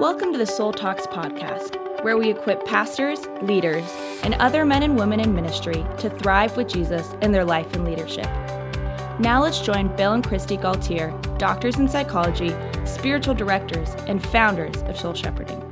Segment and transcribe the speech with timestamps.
[0.00, 3.84] Welcome to the Soul Talks podcast, where we equip pastors, leaders,
[4.24, 7.84] and other men and women in ministry to thrive with Jesus in their life and
[7.84, 8.26] leadership.
[9.20, 12.52] Now let's join Bill and Kristi Gaultiere, doctors in psychology,
[12.84, 15.62] spiritual directors, and founders of Soul Shepherding.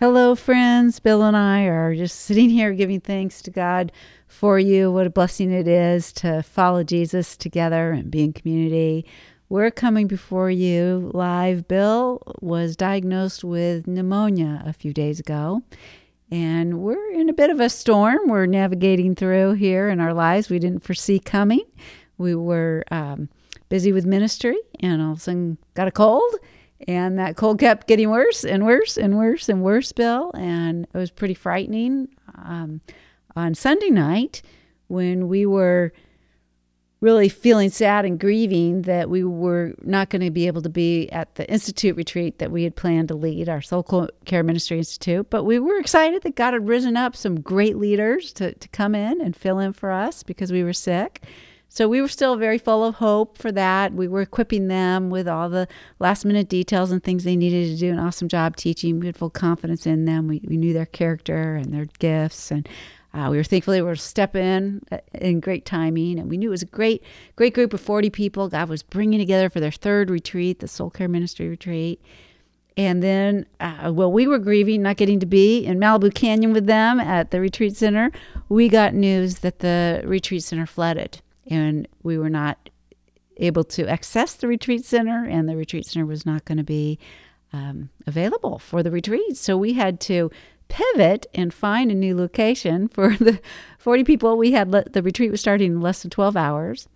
[0.00, 0.98] Hello, friends.
[0.98, 3.92] Bill and I are just sitting here giving thanks to God
[4.26, 4.90] for you.
[4.90, 9.06] What a blessing it is to follow Jesus together and be in community.
[9.52, 11.68] We're coming before you live.
[11.68, 15.60] Bill was diagnosed with pneumonia a few days ago,
[16.30, 20.48] and we're in a bit of a storm we're navigating through here in our lives
[20.48, 21.66] we didn't foresee coming.
[22.16, 23.28] We were um,
[23.68, 26.34] busy with ministry, and all of a sudden got a cold,
[26.88, 30.96] and that cold kept getting worse and worse and worse and worse, Bill, and it
[30.96, 32.08] was pretty frightening.
[32.36, 32.80] Um,
[33.36, 34.40] on Sunday night,
[34.88, 35.92] when we were
[37.02, 41.10] really feeling sad and grieving that we were not going to be able to be
[41.10, 45.28] at the institute retreat that we had planned to lead, our Soul Care Ministry Institute.
[45.28, 48.94] But we were excited that God had risen up some great leaders to, to come
[48.94, 51.24] in and fill in for us because we were sick.
[51.68, 53.94] So we were still very full of hope for that.
[53.94, 55.66] We were equipping them with all the
[55.98, 59.00] last minute details and things they needed to do an awesome job teaching.
[59.00, 60.28] We had full confidence in them.
[60.28, 62.68] We, we knew their character and their gifts and
[63.14, 66.48] uh, we were thankful they were step in uh, in great timing, and we knew
[66.48, 67.02] it was a great,
[67.36, 68.48] great group of 40 people.
[68.48, 72.00] God was bringing together for their third retreat, the Soul Care Ministry retreat.
[72.74, 76.66] And then, uh, well, we were grieving not getting to be in Malibu Canyon with
[76.66, 78.10] them at the retreat center.
[78.48, 82.70] We got news that the retreat center flooded, and we were not
[83.36, 86.98] able to access the retreat center, and the retreat center was not going to be
[87.52, 89.36] um, available for the retreat.
[89.36, 90.30] So we had to
[90.72, 93.40] pivot and find a new location for the
[93.78, 94.70] 40 people we had.
[94.70, 96.88] Le- the retreat was starting in less than 12 hours.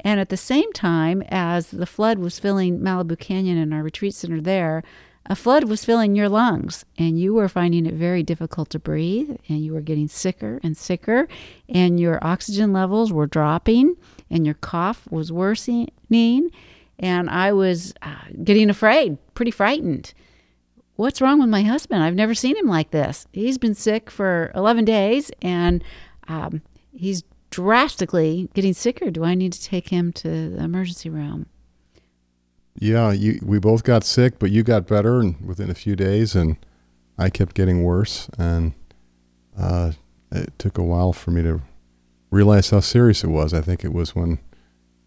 [0.00, 4.14] And at the same time as the flood was filling Malibu Canyon and our retreat
[4.14, 4.82] center there,
[5.26, 9.36] a flood was filling your lungs and you were finding it very difficult to breathe
[9.48, 11.28] and you were getting sicker and sicker
[11.68, 13.96] and your oxygen levels were dropping
[14.28, 16.50] and your cough was worsening
[16.98, 20.12] and I was uh, getting afraid, pretty frightened
[20.96, 22.02] what's wrong with my husband?
[22.02, 23.26] I've never seen him like this.
[23.32, 25.82] He's been sick for 11 days and
[26.28, 29.10] um, he's drastically getting sicker.
[29.10, 31.46] Do I need to take him to the emergency room?
[32.74, 36.34] Yeah, you, we both got sick, but you got better and within a few days,
[36.34, 36.56] and
[37.18, 38.30] I kept getting worse.
[38.38, 38.72] And
[39.58, 39.92] uh,
[40.30, 41.60] it took a while for me to
[42.30, 43.52] realize how serious it was.
[43.52, 44.38] I think it was when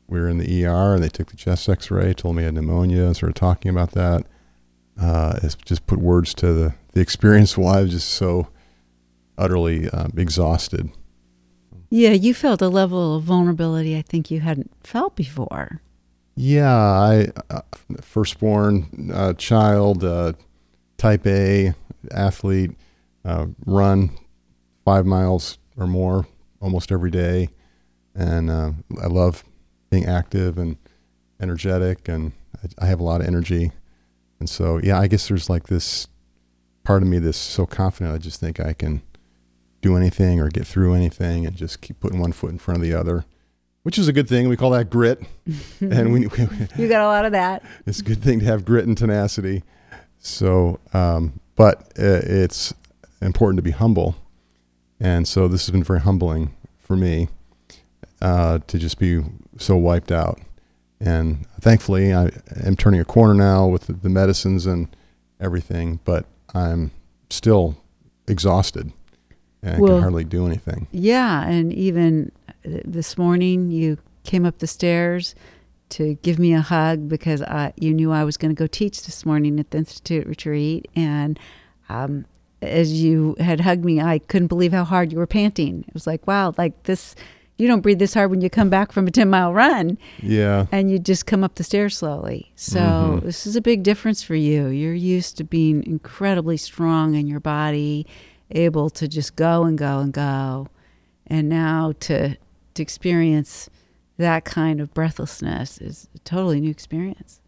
[0.07, 2.45] we were in the ER and they took the chest x ray, told me I
[2.45, 4.27] had pneumonia, and started talking about that
[4.99, 8.47] uh, has just put words to the, the experience why I was just so
[9.37, 10.89] utterly um, exhausted.
[11.89, 15.81] Yeah, you felt a level of vulnerability I think you hadn't felt before.
[16.35, 17.61] Yeah, I uh,
[18.01, 20.33] firstborn uh, child, uh,
[20.97, 21.73] type A
[22.11, 22.71] athlete,
[23.23, 24.11] uh, run
[24.83, 26.27] five miles or more
[26.59, 27.49] almost every day,
[28.13, 29.43] and uh, I love
[29.89, 30.77] being active and
[31.39, 33.71] energetic, and I, I have a lot of energy.
[34.39, 36.07] And so, yeah, I guess there's like this
[36.83, 38.13] part of me that's so confident.
[38.13, 39.01] I just think I can
[39.81, 42.83] do anything or get through anything and just keep putting one foot in front of
[42.83, 43.25] the other,
[43.83, 44.49] which is a good thing.
[44.49, 45.21] We call that grit.
[45.79, 46.47] and we, we,
[46.77, 47.63] you got a lot of that.
[47.85, 49.63] It's a good thing to have grit and tenacity.
[50.17, 52.73] So, um, but uh, it's
[53.21, 54.15] important to be humble.
[54.99, 57.29] And so this has been very humbling for me
[58.21, 59.23] uh, to just be
[59.57, 60.39] so wiped out.
[61.05, 62.31] And thankfully, I
[62.65, 64.93] am turning a corner now with the, the medicines and
[65.39, 66.91] everything, but I'm
[67.29, 67.77] still
[68.27, 68.91] exhausted
[69.61, 70.87] and well, can hardly do anything.
[70.91, 72.31] Yeah, and even
[72.63, 75.35] this morning you came up the stairs
[75.89, 79.05] to give me a hug because I, you knew I was going to go teach
[79.05, 81.39] this morning at the institute retreat, and
[81.89, 82.25] um,
[82.63, 85.85] as you had hugged me, I couldn't believe how hard you were panting.
[85.87, 87.15] It was like, wow, like this
[87.57, 89.97] you don't breathe this hard when you come back from a 10 mile run.
[90.21, 90.67] Yeah.
[90.71, 92.51] And you just come up the stairs slowly.
[92.55, 93.25] So mm-hmm.
[93.25, 94.67] this is a big difference for you.
[94.67, 98.05] You're used to being incredibly strong in your body,
[98.51, 100.67] able to just go and go and go.
[101.27, 102.37] And now to
[102.75, 103.69] to experience
[104.17, 107.39] that kind of breathlessness is a totally new experience.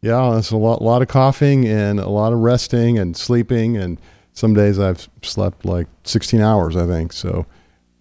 [0.00, 3.76] Yeah, it's a lot, lot of coughing and a lot of resting and sleeping.
[3.76, 4.00] And
[4.32, 7.12] some days I've slept like 16 hours, I think.
[7.12, 7.46] So,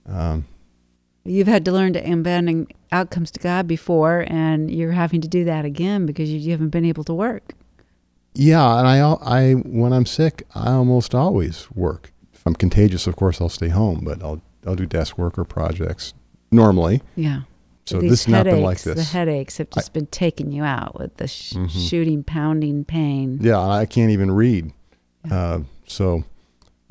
[0.08, 0.46] um,
[1.28, 5.44] You've had to learn to abandon outcomes to God before, and you're having to do
[5.46, 7.54] that again because you, you haven't been able to work.
[8.34, 12.12] Yeah, and I, I, when I'm sick, I almost always work.
[12.34, 15.44] If I'm contagious, of course, I'll stay home, but I'll, I'll do desk work or
[15.44, 16.14] projects
[16.52, 17.02] normally.
[17.16, 17.42] Yeah.
[17.86, 18.96] So These this has not been like this.
[18.96, 21.90] The headaches have just been taking you out with the sh- Mhm.
[21.90, 23.40] shooting, pounding pain.
[23.42, 24.72] Yeah, I can't even read.
[25.32, 26.24] Uh, so,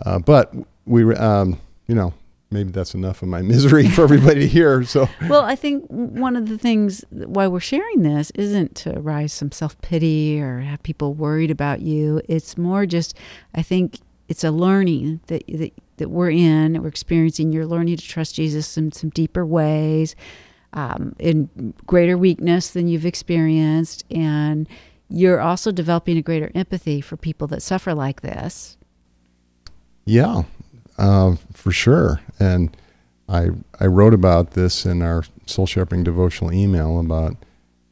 [0.05, 0.55] uh, but
[0.87, 2.13] we, um, you know,
[2.51, 4.85] maybe that's enough of my misery for everybody to hear.
[4.85, 9.33] So, Well, I think one of the things why we're sharing this isn't to arise
[9.33, 12.21] some self pity or have people worried about you.
[12.29, 13.17] It's more just,
[13.55, 13.99] I think
[14.29, 17.53] it's a learning that that, that we're in, we're experiencing.
[17.53, 20.15] You're learning to trust Jesus in some deeper ways,
[20.73, 24.69] um, in greater weakness than you've experienced, and
[25.09, 28.77] you're also developing a greater empathy for people that suffer like this.
[30.05, 30.43] yeah,
[30.99, 32.21] uh, for sure.
[32.39, 32.77] And
[33.29, 33.51] I
[33.81, 37.37] I wrote about this in our soul shepherding devotional email about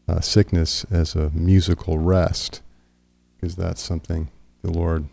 [0.08, 2.62] uh, sickness as a musical rest,
[3.36, 4.30] because that's something
[4.62, 5.08] the Lord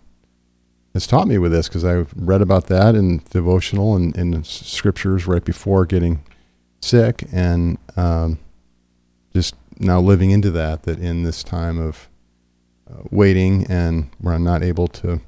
[0.94, 1.68] has taught me with this.
[1.68, 6.24] Because I read about that in devotional and in scriptures right before getting
[6.82, 8.40] sick, and um,
[9.34, 10.84] just now living into that.
[10.84, 12.10] That in this time of
[12.90, 15.22] uh, waiting and where I'm not able to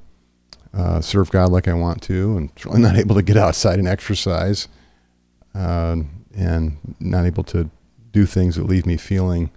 [0.74, 2.50] uh, serve God like I want to, and
[2.80, 4.68] not able to get outside and exercise,
[5.54, 5.96] uh,
[6.36, 7.70] and not able to
[8.12, 9.50] do things that leave me feeling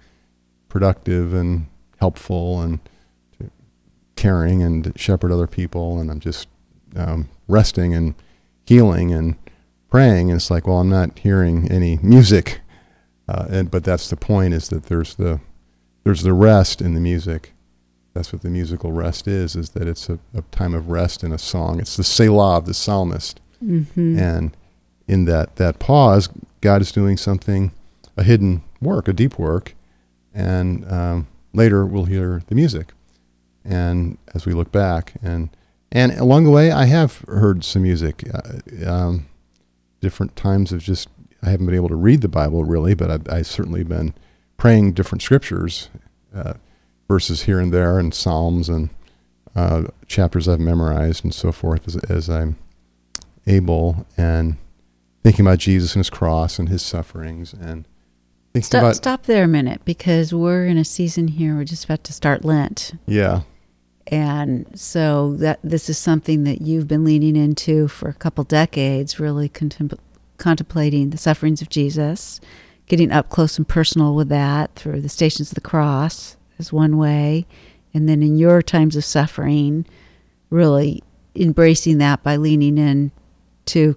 [0.69, 1.68] productive and
[1.98, 2.80] helpful and
[4.16, 6.00] caring and shepherd other people.
[6.00, 6.48] And I'm just
[6.96, 8.16] um, resting and
[8.66, 9.36] healing and
[9.90, 10.30] praying.
[10.30, 12.62] And it's like, well, I'm not hearing any music.
[13.30, 15.40] Uh, and but that's the point is that there's the
[16.04, 17.54] there's the rest in the music.
[18.18, 21.31] That's what the musical rest is, is that it's a, a time of rest in
[21.31, 21.80] a song.
[21.80, 23.40] It's the Selah of the psalmist.
[23.64, 24.18] Mm-hmm.
[24.18, 24.58] And
[25.08, 26.28] in that, that pause,
[26.62, 27.72] God is doing something,
[28.18, 29.75] a hidden work, a deep work.
[30.34, 32.92] And um, later we'll hear the music.
[33.64, 35.50] And as we look back, and,
[35.92, 38.24] and along the way, I have heard some music.
[38.34, 39.28] Uh, um,
[40.02, 41.08] different times of just,
[41.44, 44.16] I haven't been able to read the Bible really, but I've, I've certainly been
[44.58, 45.90] praying different scriptures.
[46.34, 46.54] Uh,
[47.07, 48.89] verses here and there and psalms and
[49.56, 52.57] uh, chapters I've memorized and so forth as, as I'm
[53.48, 54.57] able and
[55.24, 57.86] thinking about Jesus and his cross and his sufferings and
[58.54, 61.56] thinking Stop, about stop there a minute because we're in a season here.
[61.56, 62.94] We're just about to start Lent.
[63.07, 63.42] yeah
[64.07, 69.19] And so that this is something that you've been leaning into for a couple decades,
[69.19, 69.98] really contem-
[70.38, 72.39] contemplating the sufferings of Jesus,
[72.86, 76.98] getting up close and personal with that through the Stations of the Cross is one
[76.98, 77.45] way,
[77.94, 79.86] and then in your times of suffering,
[80.50, 81.04] really
[81.36, 83.12] embracing that by leaning in
[83.65, 83.95] to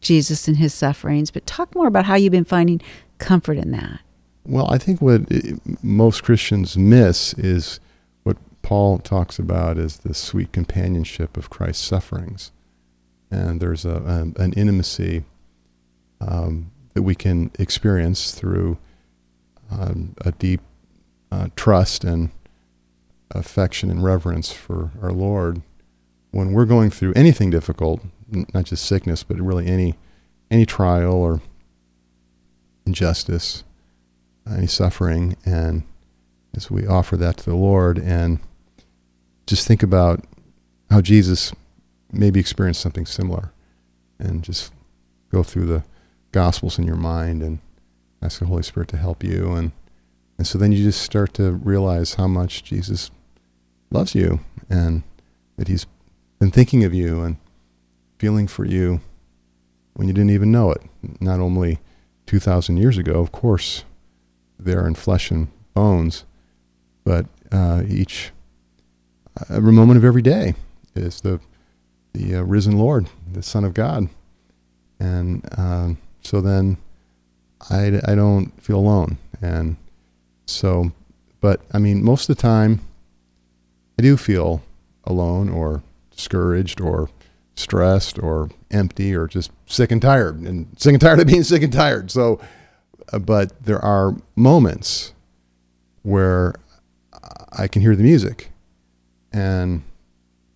[0.00, 1.30] Jesus and his sufferings.
[1.30, 2.80] But talk more about how you've been finding
[3.18, 4.00] comfort in that.
[4.44, 5.22] Well, I think what
[5.82, 7.78] most Christians miss is
[8.22, 12.52] what Paul talks about as the sweet companionship of Christ's sufferings.
[13.30, 15.24] And there's a, an, an intimacy
[16.20, 18.78] um, that we can experience through
[19.70, 20.60] um, a deep
[21.30, 22.30] uh, trust and
[23.30, 25.62] affection and reverence for our Lord.
[26.32, 28.02] When we're going through anything difficult,
[28.54, 29.94] not just sickness, but really any
[30.50, 31.40] any trial or
[32.84, 33.62] injustice,
[34.48, 35.84] any suffering, and
[36.56, 38.40] as we offer that to the Lord, and
[39.46, 40.24] just think about
[40.90, 41.52] how Jesus
[42.12, 43.52] maybe experienced something similar,
[44.18, 44.72] and just
[45.30, 45.84] go through the
[46.32, 47.58] Gospels in your mind and
[48.22, 49.72] ask the Holy Spirit to help you, and
[50.40, 53.10] and so then you just start to realize how much Jesus
[53.90, 55.02] loves you, and
[55.58, 55.84] that He's
[56.38, 57.36] been thinking of you and
[58.18, 59.02] feeling for you
[59.92, 60.80] when you didn't even know it.
[61.20, 61.78] Not only
[62.24, 63.84] 2,000 years ago, of course,
[64.58, 66.24] there in flesh and bones,
[67.04, 68.30] but uh, each
[69.50, 70.54] every moment of every day
[70.94, 71.38] is the
[72.14, 74.08] the uh, risen Lord, the Son of God,
[74.98, 76.78] and um, so then
[77.68, 79.76] I, I don't feel alone, and
[80.50, 80.92] so,
[81.40, 82.80] but I mean, most of the time,
[83.98, 84.62] I do feel
[85.04, 87.10] alone or discouraged or
[87.54, 91.62] stressed or empty or just sick and tired and sick and tired of being sick
[91.62, 92.10] and tired.
[92.10, 92.40] So,
[93.12, 95.12] uh, but there are moments
[96.02, 96.54] where
[97.52, 98.50] I can hear the music.
[99.32, 99.82] And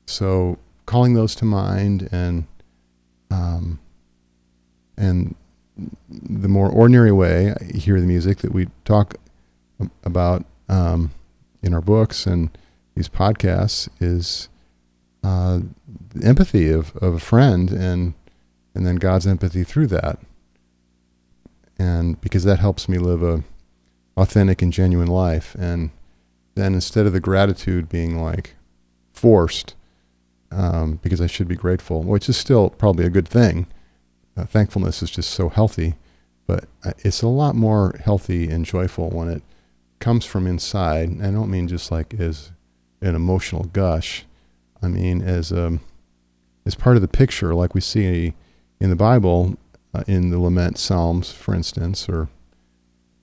[0.06, 2.46] so calling those to mind and,
[3.30, 3.78] um,
[4.96, 5.34] and
[6.08, 9.16] the more ordinary way I hear the music that we talk
[10.04, 11.10] about um,
[11.62, 12.56] in our books and
[12.94, 14.48] these podcasts is
[15.22, 15.60] uh,
[16.14, 18.14] the empathy of, of a friend and
[18.74, 20.18] and then God's empathy through that.
[21.78, 23.44] And because that helps me live a
[24.16, 25.54] authentic and genuine life.
[25.58, 25.90] And
[26.54, 28.54] then instead of the gratitude being like
[29.12, 29.74] forced,
[30.50, 33.66] um, because I should be grateful, which is still probably a good thing.
[34.36, 35.94] Uh, thankfulness is just so healthy.
[36.46, 39.42] but uh, it's a lot more healthy and joyful when it
[40.04, 41.08] comes from inside.
[41.22, 42.50] I don't mean just like as
[43.00, 44.26] an emotional gush.
[44.82, 45.80] I mean as um,
[46.66, 48.34] as part of the picture, like we see
[48.78, 49.56] in the Bible,
[49.94, 52.28] uh, in the lament psalms, for instance, or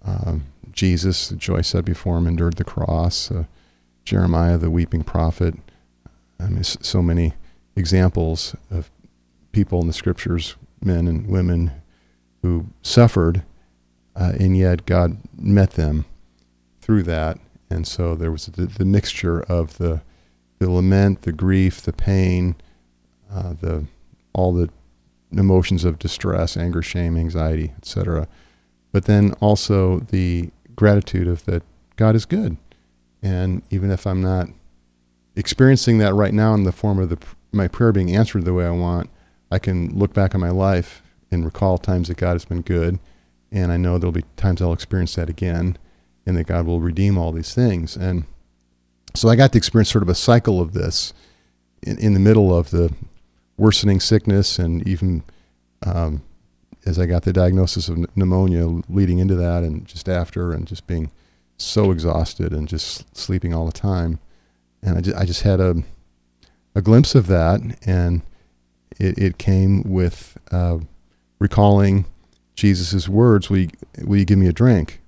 [0.03, 3.29] um, Jesus, the joy set before him, endured the cross.
[3.29, 3.43] Uh,
[4.03, 5.53] Jeremiah, the weeping prophet.
[6.39, 7.33] I mean, so many
[7.75, 8.89] examples of
[9.51, 11.73] people in the scriptures, men and women,
[12.41, 13.43] who suffered,
[14.15, 16.05] uh, and yet God met them
[16.81, 17.39] through that.
[17.69, 20.01] And so there was the, the mixture of the
[20.59, 22.55] the lament, the grief, the pain,
[23.33, 23.85] uh, the
[24.33, 24.69] all the
[25.31, 28.27] emotions of distress, anger, shame, anxiety, etc.
[28.91, 31.63] But then also the gratitude of that
[31.95, 32.57] God is good,
[33.23, 34.49] and even if I'm not
[35.35, 37.17] experiencing that right now in the form of the
[37.51, 39.09] my prayer being answered the way I want,
[39.51, 42.99] I can look back on my life and recall times that God has been good,
[43.51, 45.77] and I know there'll be times I'll experience that again,
[46.25, 47.95] and that God will redeem all these things.
[47.95, 48.25] And
[49.15, 51.13] so I got to experience sort of a cycle of this
[51.83, 52.93] in, in the middle of the
[53.57, 55.23] worsening sickness, and even
[55.85, 56.23] um,
[56.85, 60.87] as I got the diagnosis of pneumonia leading into that, and just after, and just
[60.87, 61.11] being
[61.57, 64.19] so exhausted and just sleeping all the time.
[64.81, 65.83] And I just, I just had a
[66.73, 68.21] a glimpse of that, and
[68.97, 70.79] it, it came with uh,
[71.39, 72.05] recalling
[72.55, 73.69] Jesus' words, will you,
[74.03, 75.00] will you give me a drink?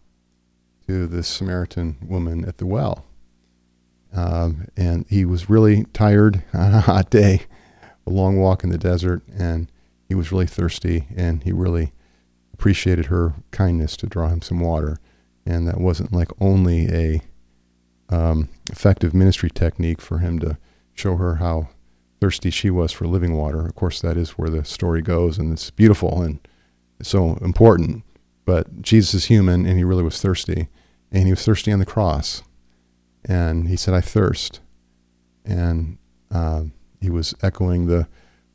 [0.87, 3.05] To the Samaritan woman at the well.
[4.13, 7.43] Um, and he was really tired on a hot day,
[8.05, 9.71] a long walk in the desert, and
[10.07, 11.93] he was really thirsty, and he really
[12.53, 14.99] appreciated her kindness to draw him some water.
[15.45, 17.21] And that wasn't like only a
[18.09, 20.57] um, effective ministry technique for him to
[20.93, 21.69] show her how
[22.21, 23.65] thirsty she was for living water.
[23.65, 26.39] Of course, that is where the story goes, and it's beautiful and
[27.01, 28.03] so important.
[28.45, 30.67] But Jesus is human, and he really was thirsty,
[31.11, 32.43] and he was thirsty on the cross,
[33.23, 34.59] and he said, "I thirst,"
[35.45, 35.97] and
[36.31, 36.63] uh,
[36.99, 38.07] he was echoing the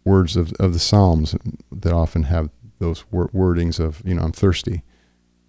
[0.04, 1.35] words of of the Psalms
[1.73, 4.83] that often have those wor- wordings of, you know, "I'm thirsty,"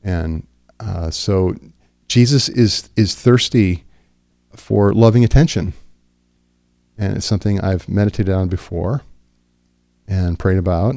[0.03, 0.48] and
[0.79, 1.55] uh, so
[2.08, 3.84] Jesus is is thirsty
[4.55, 5.74] for loving attention.
[6.98, 9.03] And it's something I've meditated on before
[10.05, 10.96] and prayed about,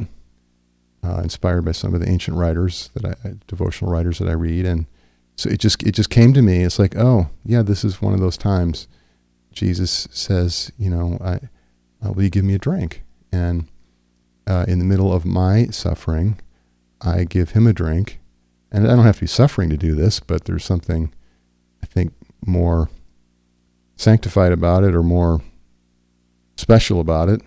[1.02, 4.66] uh, inspired by some of the ancient writers that I, devotional writers that I read,
[4.66, 4.86] and
[5.36, 6.62] so it just it just came to me.
[6.62, 8.86] It's like, oh yeah, this is one of those times.
[9.52, 11.34] Jesus says, you know, I,
[12.04, 13.02] uh, will you give me a drink?
[13.30, 13.68] And
[14.46, 16.40] uh, in the middle of my suffering,
[17.00, 18.20] I give him a drink,
[18.70, 21.12] and I don't have to be suffering to do this, but there's something
[21.82, 22.12] I think
[22.46, 22.88] more
[23.96, 25.40] sanctified about it, or more
[26.56, 27.42] special about it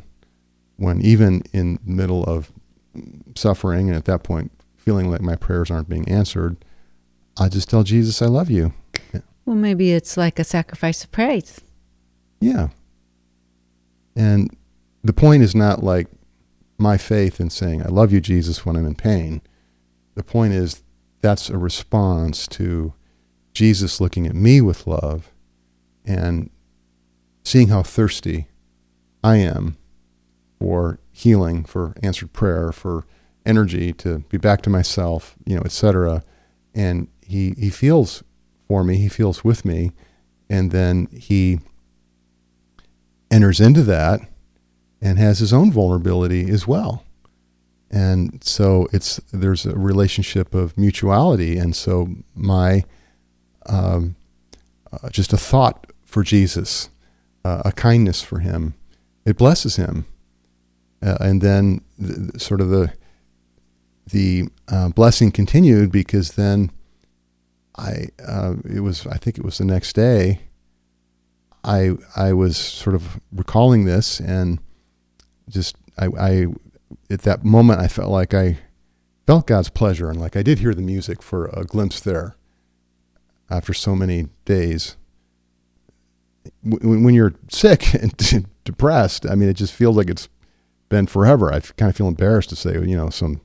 [0.77, 2.51] when even in the middle of
[3.35, 6.57] suffering and at that point feeling like my prayers aren't being answered,
[7.37, 8.73] I just tell Jesus I love you.
[9.45, 11.61] Well, maybe it's like a sacrifice of praise.
[12.39, 12.69] Yeah.
[14.15, 14.55] And
[15.03, 16.07] the point is not like
[16.77, 19.41] my faith in saying, I love you, Jesus, when I'm in pain.
[20.15, 20.83] The point is
[21.21, 22.93] that's a response to
[23.53, 25.31] Jesus looking at me with love
[26.05, 26.49] and
[27.43, 28.47] seeing how thirsty
[29.23, 29.77] I am
[30.59, 33.05] for healing, for answered prayer, for
[33.45, 36.23] energy to be back to myself, you know, etc.
[36.73, 38.21] And he he feels
[38.67, 39.93] for me, he feels with me,
[40.49, 41.59] and then he
[43.31, 44.19] enters into that
[45.01, 47.05] and has his own vulnerability as well.
[47.89, 52.83] And so it's there's a relationship of mutuality, and so my
[53.67, 54.17] um,
[54.91, 56.89] uh, just a thought for Jesus,
[57.45, 58.73] uh, a kindness for him,
[59.23, 60.05] it blesses him.
[61.05, 62.91] Uh, and then the, sort of the
[64.11, 66.71] the uh, blessing continued because then
[67.77, 70.41] I uh, it was I think it was the next day
[71.63, 74.59] I I was sort of recalling this and
[75.47, 76.45] just I, I
[77.11, 78.57] at that moment I felt like I
[79.27, 82.35] felt God's pleasure and like I did hear the music for a glimpse there
[83.49, 84.97] after so many days.
[86.63, 88.15] When, when you're sick and
[88.63, 90.29] depressed, I mean, it just feels like it's
[90.95, 91.51] been forever.
[91.51, 93.41] I kind of feel embarrassed to say, you know, some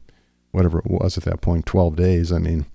[0.52, 2.32] whatever it was at that point, 12 days.
[2.32, 2.66] I mean,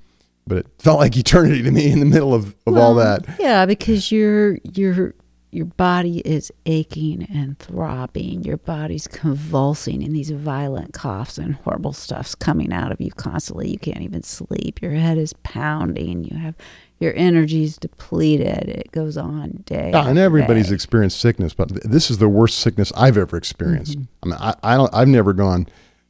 [0.46, 3.26] but it felt like eternity to me in the middle of, of well, all that.
[3.40, 5.14] Yeah, because your your
[5.56, 8.44] your body is aching and throbbing.
[8.44, 13.70] Your body's convulsing in these violent coughs and horrible stuff's coming out of you constantly.
[13.70, 14.82] You can't even sleep.
[14.82, 16.26] Your head is pounding.
[16.26, 16.56] You have
[17.00, 18.68] your energy's depleted.
[18.68, 19.92] It goes on day.
[19.94, 20.76] Yeah, and everybody's day.
[20.76, 23.98] experienced sickness, but this is the worst sickness I've ever experienced.
[23.98, 24.04] Mm-hmm.
[24.24, 24.94] I mean, I, I don't.
[24.94, 25.68] I've never gone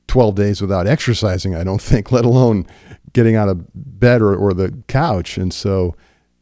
[0.08, 2.66] 12 days without exercising, I don't think, let alone
[3.14, 5.38] getting out of bed or, or the couch.
[5.38, 5.96] And so,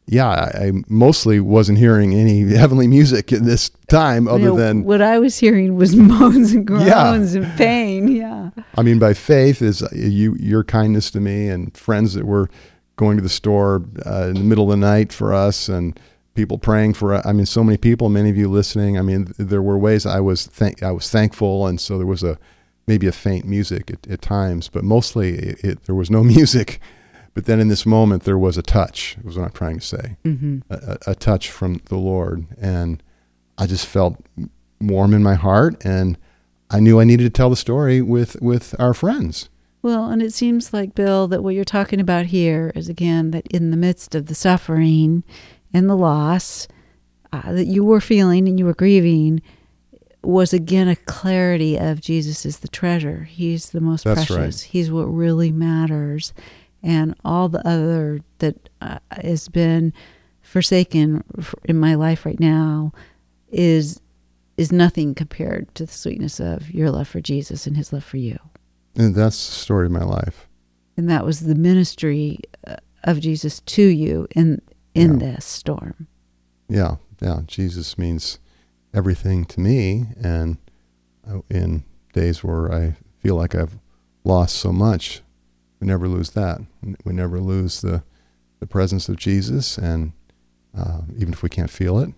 [0.06, 4.56] yeah, I, I mostly wasn't hearing any heavenly music in this time other You know,
[4.56, 7.10] than, what I was hearing was moans and Yeah.
[7.12, 8.08] groans and pain.
[8.08, 8.50] Yeah.
[8.76, 12.50] I mean, by faith is you, your kindness to me and friends that were
[12.96, 15.98] going to the store uh, in the middle of the night for us and
[16.34, 18.98] people praying for, I mean, so many people, many of you listening.
[18.98, 21.66] I mean, there were ways I was, thank, I was thankful.
[21.66, 22.38] And so there was a,
[22.86, 26.78] maybe a faint music at, at times, but mostly it, it, there was no music.
[27.34, 30.16] But then in this moment, there was a touch, was what I'm trying to say,
[30.24, 30.58] Mm-hmm.
[30.70, 32.46] a, a touch from the Lord.
[32.60, 33.02] And
[33.58, 34.16] I just felt
[34.80, 35.84] warm in my heart.
[35.84, 36.16] And
[36.70, 39.48] I knew I needed to tell the story with, with our friends.
[39.82, 43.46] Well, and it seems like, Bill, that what you're talking about here is again that
[43.48, 45.24] in the midst of the suffering
[45.74, 46.66] and the loss
[47.32, 49.42] uh, that you were feeling and you were grieving
[50.22, 53.24] was again a clarity of Jesus is the treasure.
[53.24, 54.62] He's the most That's precious.
[54.62, 54.70] right.
[54.70, 56.32] He's what really matters.
[56.84, 59.92] And all the other that uh, has been
[60.42, 61.24] forsaken
[61.64, 62.92] in my life right now
[63.50, 64.00] is
[64.56, 68.18] is nothing compared to the sweetness of your love for Jesus and his love for
[68.18, 68.38] you
[68.94, 70.46] And that's the story of my life.
[70.96, 74.60] and that was the ministry uh, of Jesus to you in
[74.94, 75.26] in Yeah.
[75.32, 76.06] this storm.
[76.68, 77.40] Yeah, yeah.
[77.46, 78.38] Jesus means
[78.92, 80.58] everything to me, and
[81.28, 83.76] uh, in days where I feel like I've
[84.22, 85.20] lost so much,
[85.84, 86.62] we never lose that.
[87.04, 88.02] We never lose the
[88.58, 90.12] the presence of Jesus, and
[90.74, 92.14] uh, even if we can't feel it,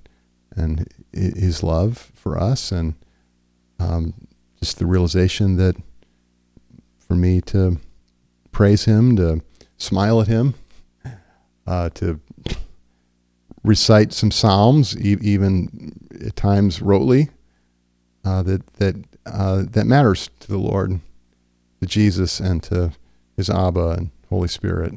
[0.54, 2.94] and His love for us, and
[3.80, 4.14] um,
[4.60, 5.74] just the realization that
[6.96, 7.78] for me to
[8.52, 9.42] praise Him, to
[9.78, 10.54] smile at Him,
[11.66, 12.20] uh, to
[13.64, 17.30] recite some psalms, e- even at times rotely,
[18.24, 18.94] uh, that that
[19.26, 21.00] uh, that matters to the Lord,
[21.80, 22.92] to Jesus, and to
[23.36, 24.94] His Abba and Holy Spirit,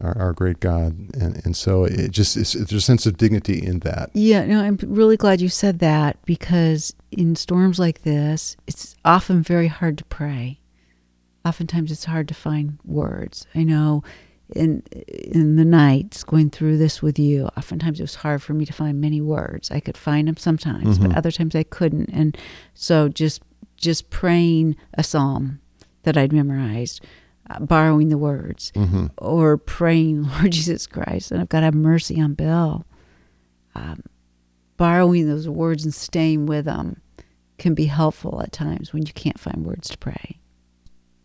[0.00, 3.64] our, our great God, and and so it just it's, there's a sense of dignity
[3.64, 4.10] in that.
[4.14, 9.42] Yeah, no, I'm really glad you said that because in storms like this, it's often
[9.42, 10.60] very hard to pray.
[11.44, 13.46] Oftentimes, it's hard to find words.
[13.54, 14.02] I know
[14.54, 18.66] in in the nights going through this with you, oftentimes it was hard for me
[18.66, 19.70] to find many words.
[19.70, 21.02] I could find them sometimes, Mhm.
[21.08, 22.10] but other times I couldn't.
[22.12, 22.36] And
[22.74, 23.42] so just
[23.76, 25.60] just praying a psalm
[26.02, 27.00] that I'd memorized,
[27.58, 32.20] borrowing the words, hmm or praying, Lord Jesus Christ, and I've got to have mercy
[32.20, 32.84] on Bill.
[33.74, 34.02] Um,
[34.76, 37.00] borrowing those words and staying with them
[37.58, 40.38] can be helpful at times when you can't find words to pray.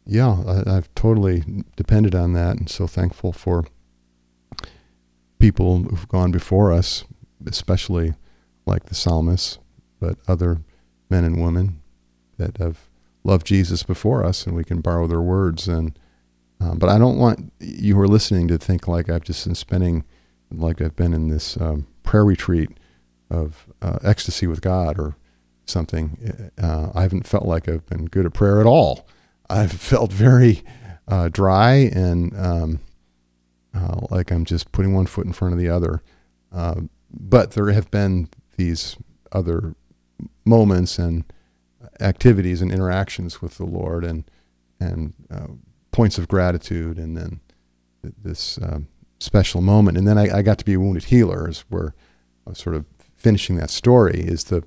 [0.05, 3.65] Yeah, I, I've totally depended on that, and so thankful for
[5.39, 7.05] people who've gone before us,
[7.45, 8.13] especially
[8.65, 9.57] like the psalmists,
[9.99, 10.61] but other
[11.09, 11.81] men and women
[12.37, 12.89] that have
[13.23, 15.67] loved Jesus before us, and we can borrow their words.
[15.67, 15.97] And
[16.59, 19.55] um, but I don't want you who are listening to think like I've just been
[19.55, 20.03] spending,
[20.51, 22.69] like I've been in this um, prayer retreat
[23.29, 25.15] of uh, ecstasy with God or
[25.65, 26.51] something.
[26.61, 29.07] Uh, I haven't felt like I've been good at prayer at all.
[29.49, 30.63] I've felt very
[31.07, 32.79] uh, dry and um,
[33.73, 36.01] uh, like I'm just putting one foot in front of the other.
[36.51, 38.97] Uh, but there have been these
[39.31, 39.75] other
[40.45, 41.25] moments and
[41.99, 44.23] activities and interactions with the Lord and
[44.79, 45.47] and uh,
[45.95, 47.39] points of gratitude and then
[48.01, 48.87] th- this um,
[49.19, 49.97] special moment.
[49.97, 53.55] And then I, I got to be a wounded healer I was sort of finishing
[53.55, 54.63] that story is the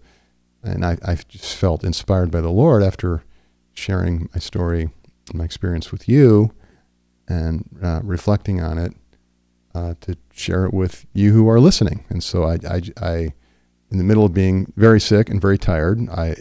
[0.65, 3.23] and I, I just felt inspired by the Lord after
[3.75, 4.91] sharing my story,
[5.33, 6.51] my experience with you,
[7.29, 8.93] and uh, reflecting on it,
[9.75, 12.05] uh, to share it with you who are listening.
[12.09, 13.15] And so I, I, I,
[13.91, 16.35] in the middle of being very sick and very tired, I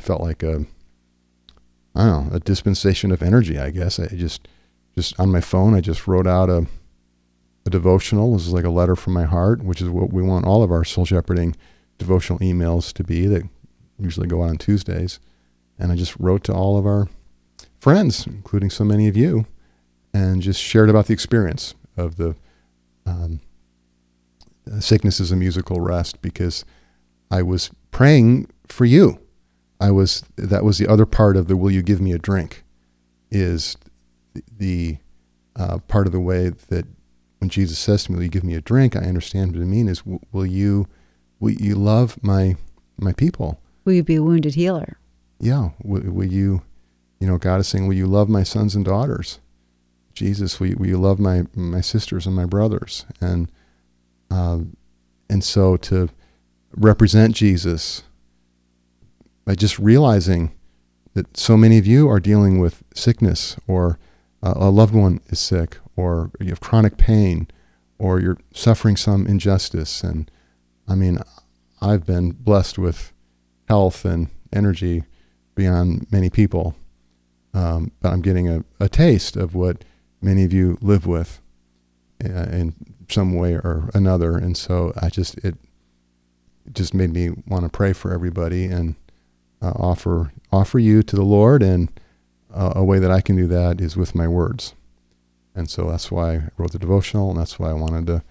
[0.00, 0.64] felt like a,
[1.94, 3.58] I don't know, a dispensation of energy.
[3.58, 4.48] I guess I just,
[4.96, 6.66] just on my phone, I just wrote out a,
[7.66, 8.32] a devotional.
[8.34, 10.72] This is like a letter from my heart, which is what we want all of
[10.72, 11.56] our soul shepherding
[11.98, 13.48] devotional emails to be that
[13.98, 15.20] usually go out on Tuesdays.
[15.78, 17.08] And I just wrote to all of our
[17.78, 19.46] friends, including so many of you,
[20.12, 22.34] and just shared about the experience of the
[23.06, 23.40] um,
[24.80, 26.64] sickness is a musical rest because
[27.30, 29.20] I was praying for you.
[29.86, 32.64] I was that was the other part of the "Will you give me a drink?"
[33.30, 33.76] is
[34.58, 34.98] the
[35.56, 36.86] uh, part of the way that
[37.38, 39.66] when Jesus says to me, "Will you give me a drink?" I understand what it
[39.66, 40.86] means is, "Will you,
[41.40, 42.56] will you love my
[42.96, 44.98] my people?" Will you be a wounded healer?
[45.44, 46.62] yeah will, will you
[47.20, 49.40] you know god is saying will you love my sons and daughters
[50.14, 53.50] jesus will you, will you love my my sisters and my brothers and
[54.30, 54.76] um,
[55.28, 56.08] and so to
[56.76, 58.04] represent jesus
[59.44, 60.52] by just realizing
[61.14, 63.98] that so many of you are dealing with sickness or
[64.42, 67.48] uh, a loved one is sick or you have chronic pain
[67.98, 70.02] or you're suffering some injustice.
[70.02, 70.30] And
[70.88, 71.18] I mean,
[71.80, 73.12] I've been blessed with
[73.68, 75.04] health and energy
[75.54, 76.74] beyond many people.
[77.52, 79.84] Um, but I'm getting a, a taste of what
[80.20, 81.40] many of you live with
[82.24, 82.74] uh, in
[83.08, 84.36] some way or another.
[84.36, 85.54] And so I just, it
[86.72, 88.96] just made me want to pray for everybody and
[89.64, 91.62] uh, offer, offer you to the Lord.
[91.62, 91.90] And
[92.52, 94.74] uh, a way that I can do that is with my words.
[95.54, 98.22] And so that's why I wrote the devotional, and that's why I wanted to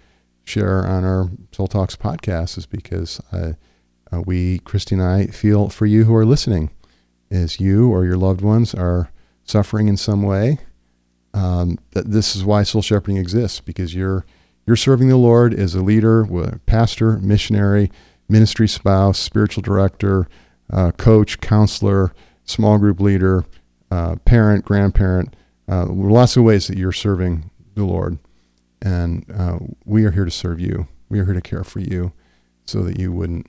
[0.43, 3.55] share on our Soul Talks podcast, is because I,
[4.11, 6.69] uh, we, Kristi and I, feel for you who are listening,
[7.31, 9.09] as you or your loved ones are
[9.45, 10.59] suffering in some way.
[11.33, 14.25] Um, this is why soul shepherding exists, because you're
[14.65, 16.25] you're serving the Lord as a leader,
[16.65, 17.91] pastor, missionary,
[18.29, 20.27] ministry spouse, spiritual director,
[20.71, 22.13] uh, coach, counselor,
[22.45, 23.45] small group leader,
[23.91, 25.35] uh, parent, grandparent
[25.67, 28.17] uh, lots of ways that you're serving the Lord.
[28.81, 30.87] And uh, we are here to serve you.
[31.09, 32.11] We are here to care for you
[32.65, 33.47] so that you wouldn't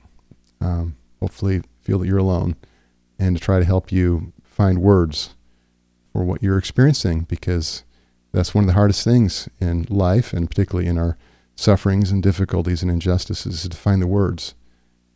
[0.61, 2.55] um, hopefully feel that you're alone
[3.19, 5.35] and to try to help you find words
[6.11, 7.83] for what you're experiencing because
[8.31, 11.17] that's one of the hardest things in life and particularly in our
[11.55, 14.55] sufferings and difficulties and injustices is to find the words.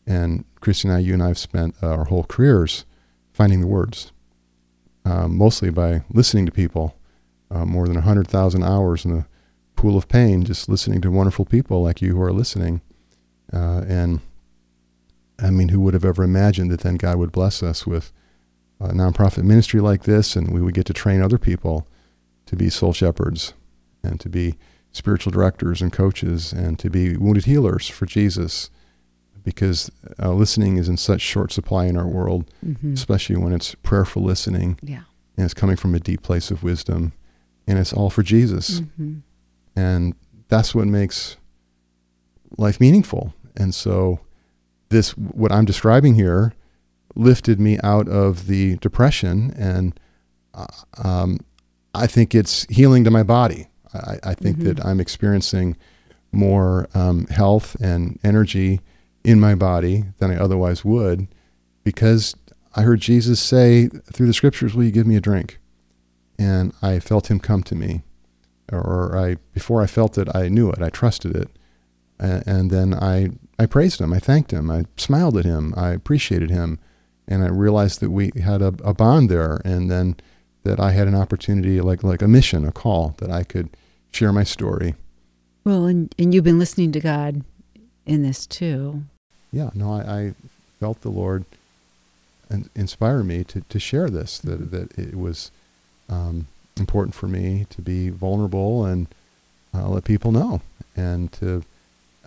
[0.10, 2.86] And Kristi and I, you and I have spent our whole careers
[3.32, 4.12] finding the words
[5.06, 6.96] um, mostly by listening to people.
[7.52, 9.26] Uh, more than 100,000 hours in the
[9.76, 12.82] pool of pain, just listening to wonderful people like you who are listening.
[13.52, 14.20] Uh, and
[15.40, 18.12] I mean, who would have ever imagined that then God would bless us with
[18.80, 21.88] a nonprofit ministry like this and we would get to train other people
[22.46, 23.54] to be soul shepherds
[24.04, 24.56] and to be
[24.92, 28.70] spiritual directors and coaches and to be wounded healers for Jesus
[29.44, 32.94] because uh, listening is in such short supply in our world, mm-hmm.
[32.94, 34.78] especially when it's prayerful listening.
[34.82, 35.04] Yeah.
[35.38, 37.14] And it's coming from a deep place of wisdom.
[37.68, 38.82] And it's all for Jesus.
[38.82, 39.20] Mm-hmm.
[39.76, 40.16] And
[40.48, 41.38] that's what makes
[42.58, 43.34] life meaningful.
[43.56, 44.20] And so,
[44.90, 46.54] this, what I'm describing here,
[47.16, 49.54] lifted me out of the depression.
[49.58, 50.00] And
[50.54, 50.66] uh,
[51.04, 51.40] um,
[51.94, 53.68] I think it's healing to my body.
[53.94, 54.74] I, I think mm-hmm.
[54.74, 55.78] that I'm experiencing
[56.32, 58.82] more um, health and energy
[59.24, 61.28] in my body than I otherwise would
[61.84, 62.36] because
[62.76, 65.60] I heard Jesus say through the scriptures, Will you give me a drink?
[66.38, 68.04] And I felt him come to me.
[68.72, 71.50] Or I before I felt it, I knew it, I trusted it.
[72.22, 76.50] And, then I, I praised him, I thanked him, I smiled at him, I appreciated
[76.50, 76.78] him,
[77.30, 80.18] and I realized that we had a, a bond there and then
[80.64, 83.70] that I had an opportunity like like a mission, a call that I could
[84.12, 84.96] share my story.
[85.64, 87.44] Well, and, and you've been listening to God
[88.10, 89.04] in this too
[89.52, 90.34] yeah, no, I, I
[90.80, 91.46] felt the Lord
[92.50, 94.76] and inspire me to, to share this, that, mm-hmm.
[94.76, 95.52] that it was
[96.10, 99.08] um, important for me to be vulnerable and
[99.74, 100.62] uh, let people know
[100.96, 101.64] and to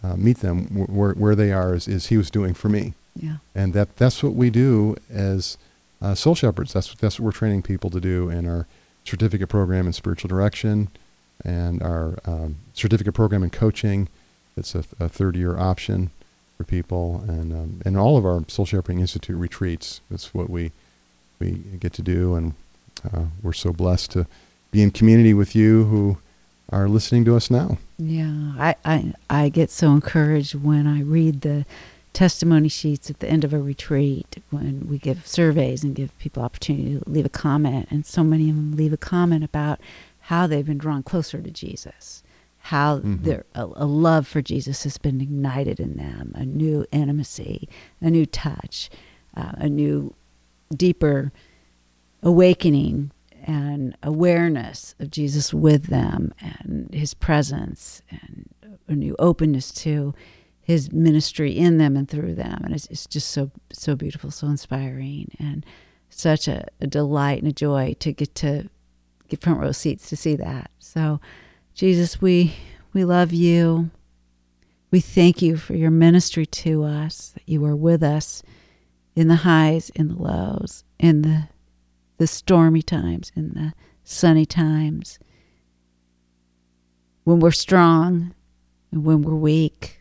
[0.02, 2.94] uh, meet them where, where they are as, as he was doing for me.
[3.14, 3.36] Yeah.
[3.54, 5.58] And that, that's what we do as
[6.00, 6.72] uh, soul shepherds.
[6.72, 8.66] That's, that's what we're training people to do in our
[9.04, 10.88] certificate program in spiritual direction
[11.44, 14.08] and our um, certificate program in coaching.
[14.56, 16.10] It's a, a third year option
[16.56, 20.00] for people, and um, and all of our Soul Shepherding Institute retreats.
[20.10, 20.72] That's what we
[21.38, 22.54] we get to do, and
[23.12, 24.26] uh, we're so blessed to
[24.70, 26.18] be in community with you who
[26.70, 27.78] are listening to us now.
[27.98, 31.66] Yeah, I, I I get so encouraged when I read the
[32.12, 36.42] testimony sheets at the end of a retreat when we give surveys and give people
[36.42, 39.80] opportunity to leave a comment and so many of them leave a comment about
[40.26, 42.21] how they've been drawn closer to Jesus
[42.62, 43.24] how mm-hmm.
[43.24, 47.68] their a, a, love for Jesus has been ignited in them, a new intimacy,
[48.00, 48.88] a new touch,
[49.36, 50.14] uh, a new
[50.76, 51.32] deeper
[52.22, 53.10] awakening
[53.42, 58.48] and awareness of Jesus with them and his presence and
[58.86, 60.14] a new openness to
[60.60, 64.46] his ministry in them and through them and it's, it's just so so beautiful so
[64.46, 65.66] inspiring and
[66.08, 68.68] such a, a delight and a joy to get to
[69.28, 71.20] get front row seats to see that so
[71.74, 72.54] Jesus, we
[72.92, 73.90] we love you.
[74.90, 78.42] We thank you for your ministry to us, that you are with us
[79.16, 81.48] in the highs, in the lows, in the
[82.18, 83.72] the stormy times, in the
[84.04, 85.18] sunny times,
[87.24, 88.34] when we're strong
[88.90, 89.98] and when we're weak,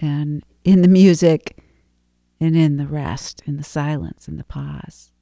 [0.00, 1.58] and in the music
[2.40, 5.12] and in the rest, in the silence, in the pause.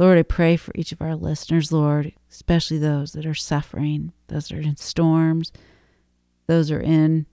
[0.00, 4.48] Lord, I pray for each of our listeners, Lord, especially those that are suffering, those
[4.48, 5.52] that are in storms,
[6.46, 7.26] those are in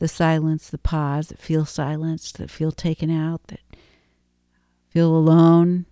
[0.00, 3.60] the silence, the pause, that feel silenced, that feel taken out, that
[4.90, 5.86] feel alone.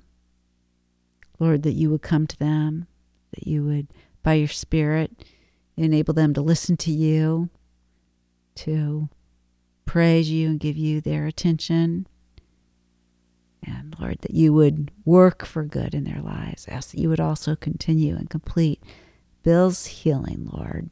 [1.39, 2.89] Lord, that you would come to them,
[3.33, 3.87] that you would,
[4.23, 5.25] by your Spirit,
[5.79, 7.49] enable them to listen to you,
[8.57, 9.09] to
[9.87, 12.07] praise you and give you their attention.
[13.67, 16.67] And Lord, that you would work for good in their lives.
[16.69, 18.83] Ask that you would also continue and complete
[19.43, 20.91] Bill's healing, Lord,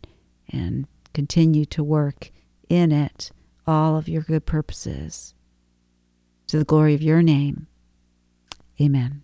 [0.50, 2.30] and continue to work
[2.68, 3.30] in it
[3.66, 5.34] all of your good purposes
[6.46, 7.66] to the glory of your name.
[8.80, 9.22] Amen.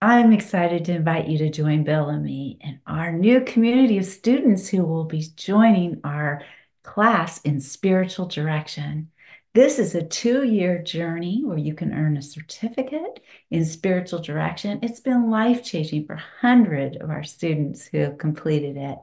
[0.00, 4.04] I'm excited to invite you to join Bill and me in our new community of
[4.04, 6.42] students who will be joining our
[6.82, 9.10] class in spiritual direction.
[9.54, 14.78] This is a two year journey where you can earn a certificate in spiritual direction.
[14.82, 18.98] It's been life changing for hundreds of our students who have completed it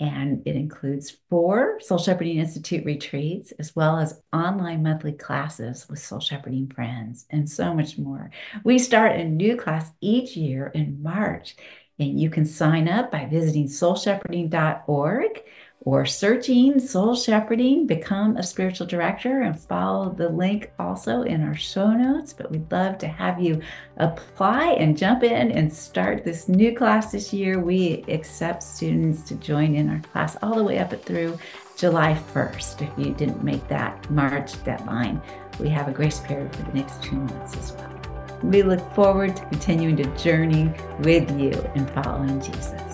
[0.00, 6.00] and it includes four Soul Shepherding Institute retreats, as well as online monthly classes with
[6.00, 8.32] Soul Shepherding friends, and so much more.
[8.64, 11.54] We start a new class each year in March,
[12.00, 15.42] and you can sign up by visiting soulshepherding.org
[15.84, 21.54] or searching Soul Shepherding, become a spiritual director, and follow the link also in our
[21.54, 22.32] show notes.
[22.32, 23.60] But we'd love to have you
[23.98, 27.60] apply and jump in and start this new class this year.
[27.60, 31.38] We accept students to join in our class all the way up through
[31.76, 32.82] July 1st.
[32.82, 35.20] If you didn't make that March deadline,
[35.60, 37.90] we have a grace period for the next two months as well.
[38.42, 42.93] We look forward to continuing to journey with you and following Jesus.